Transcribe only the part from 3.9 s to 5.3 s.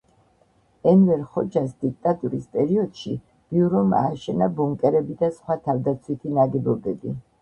ააშენა ბუნკერები